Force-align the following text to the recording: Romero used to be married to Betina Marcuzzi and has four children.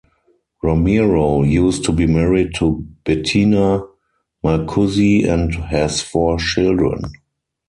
Romero 0.63 1.43
used 1.43 1.83
to 1.83 1.91
be 1.91 2.07
married 2.07 2.55
to 2.55 2.87
Betina 3.05 3.87
Marcuzzi 4.43 5.27
and 5.29 5.53
has 5.65 6.01
four 6.01 6.39
children. 6.39 7.03